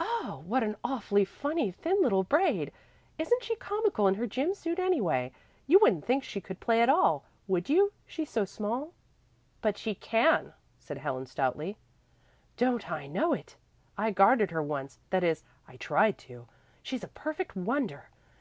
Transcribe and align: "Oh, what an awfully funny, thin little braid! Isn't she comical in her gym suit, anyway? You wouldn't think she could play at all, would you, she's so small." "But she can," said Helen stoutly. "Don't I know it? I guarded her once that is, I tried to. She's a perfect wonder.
"Oh, 0.00 0.42
what 0.48 0.64
an 0.64 0.74
awfully 0.82 1.24
funny, 1.24 1.70
thin 1.70 2.02
little 2.02 2.24
braid! 2.24 2.72
Isn't 3.16 3.44
she 3.44 3.54
comical 3.54 4.08
in 4.08 4.16
her 4.16 4.26
gym 4.26 4.54
suit, 4.54 4.80
anyway? 4.80 5.30
You 5.68 5.78
wouldn't 5.78 6.04
think 6.04 6.24
she 6.24 6.40
could 6.40 6.58
play 6.58 6.80
at 6.82 6.88
all, 6.88 7.24
would 7.46 7.68
you, 7.70 7.92
she's 8.04 8.28
so 8.28 8.44
small." 8.44 8.92
"But 9.60 9.78
she 9.78 9.94
can," 9.94 10.52
said 10.80 10.98
Helen 10.98 11.26
stoutly. 11.26 11.76
"Don't 12.56 12.90
I 12.90 13.06
know 13.06 13.32
it? 13.34 13.54
I 13.96 14.10
guarded 14.10 14.50
her 14.50 14.64
once 14.64 14.98
that 15.10 15.22
is, 15.22 15.44
I 15.68 15.76
tried 15.76 16.18
to. 16.26 16.48
She's 16.82 17.04
a 17.04 17.14
perfect 17.14 17.54
wonder. 17.54 18.08